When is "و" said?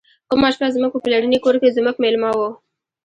2.37-2.39